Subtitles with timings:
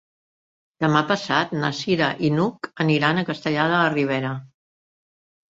[0.85, 4.35] Demà passat na Cira i n'Hug aniran a Castellar de la Ribera.